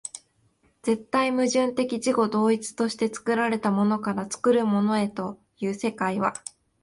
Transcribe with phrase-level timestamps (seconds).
[0.81, 6.33] 絶対矛盾的自己同一として作られたものから作るものへという世界は、